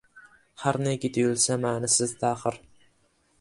[0.61, 2.59] Har neki tuyulsa ma’nisiz, taxir